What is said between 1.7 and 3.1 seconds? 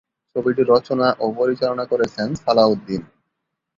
করেছেন সালাউদ্দিন।